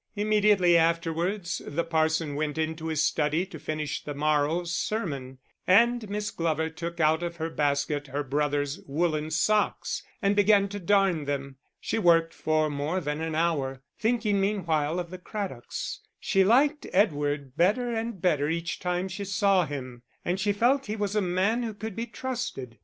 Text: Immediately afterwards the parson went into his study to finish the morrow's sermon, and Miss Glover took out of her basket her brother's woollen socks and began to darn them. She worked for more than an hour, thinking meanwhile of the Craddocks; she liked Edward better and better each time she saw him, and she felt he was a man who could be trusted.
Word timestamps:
Immediately 0.15 0.75
afterwards 0.77 1.61
the 1.63 1.83
parson 1.83 2.33
went 2.33 2.57
into 2.57 2.87
his 2.87 3.03
study 3.03 3.45
to 3.45 3.59
finish 3.59 4.01
the 4.03 4.15
morrow's 4.15 4.73
sermon, 4.73 5.37
and 5.67 6.09
Miss 6.09 6.31
Glover 6.31 6.71
took 6.71 6.99
out 6.99 7.21
of 7.21 7.35
her 7.35 7.51
basket 7.51 8.07
her 8.07 8.23
brother's 8.23 8.79
woollen 8.87 9.29
socks 9.29 10.01
and 10.19 10.35
began 10.35 10.67
to 10.69 10.79
darn 10.79 11.25
them. 11.25 11.57
She 11.79 11.99
worked 11.99 12.33
for 12.33 12.67
more 12.67 12.99
than 12.99 13.21
an 13.21 13.35
hour, 13.35 13.83
thinking 13.95 14.41
meanwhile 14.41 14.97
of 14.99 15.11
the 15.11 15.19
Craddocks; 15.19 15.99
she 16.19 16.43
liked 16.43 16.87
Edward 16.91 17.55
better 17.55 17.93
and 17.93 18.19
better 18.19 18.49
each 18.49 18.79
time 18.79 19.07
she 19.07 19.23
saw 19.23 19.67
him, 19.67 20.01
and 20.25 20.39
she 20.39 20.51
felt 20.51 20.87
he 20.87 20.95
was 20.95 21.15
a 21.15 21.21
man 21.21 21.61
who 21.61 21.75
could 21.75 21.95
be 21.95 22.07
trusted. 22.07 22.79